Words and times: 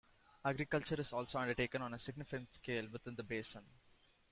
Agriculture 0.45 0.99
is 0.99 1.13
also 1.13 1.37
undertaken 1.37 1.79
on 1.83 1.93
a 1.93 1.99
significant 1.99 2.51
scale 2.55 2.87
within 2.91 3.13
the 3.15 3.21
basin. 3.21 3.61